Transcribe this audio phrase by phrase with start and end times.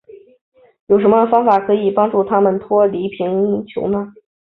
[0.87, 4.11] 有什么方法可以帮助他们脱离贫穷呢。